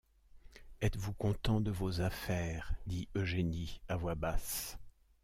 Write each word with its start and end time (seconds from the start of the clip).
êtes-vous 0.81 1.13
content 1.13 1.61
de 1.61 1.69
vos 1.69 2.01
affaires? 2.01 2.73
dit 2.87 3.07
Eugénie 3.15 3.81
à 3.87 3.97
voix 3.97 4.15
basse. 4.15 4.79